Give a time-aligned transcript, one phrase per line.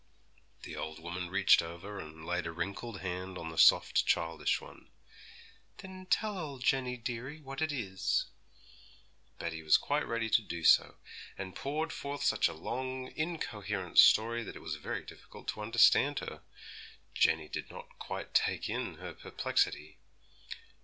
[0.63, 4.89] The old woman reached over, and laid a wrinkled hand on the soft, childish one.
[5.77, 8.25] 'Then tell old Jenny, dearie, what it is.'
[9.37, 10.95] Betty was quite ready to do so;
[11.37, 16.17] and poured forth such a long, incoherent story that it was very difficult to understand
[16.17, 16.41] her.
[17.13, 19.99] Jenny did not quite take in her perplexity.